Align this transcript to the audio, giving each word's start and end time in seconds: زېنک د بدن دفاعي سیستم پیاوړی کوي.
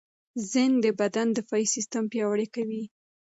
زېنک 0.49 0.75
د 0.85 0.87
بدن 0.99 1.27
دفاعي 1.37 1.65
سیستم 1.75 2.03
پیاوړی 2.11 2.47
کوي. 2.55 2.83